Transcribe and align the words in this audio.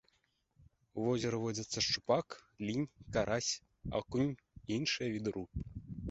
У 0.99 1.01
возеры 1.07 1.37
водзяцца 1.43 1.83
шчупак, 1.87 2.25
лінь, 2.69 2.87
карась, 3.17 3.51
акунь 3.99 4.31
і 4.33 4.41
іншыя 4.77 5.07
віды 5.17 5.29
рыб. 5.37 5.61